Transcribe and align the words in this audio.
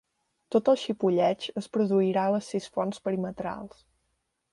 Tot 0.53 0.69
el 0.71 0.77
xipolleig 0.83 1.45
es 1.61 1.67
produirà 1.77 2.23
a 2.29 2.31
les 2.37 2.49
sis 2.55 2.65
fonts 2.79 3.05
perimetrals. 3.09 3.85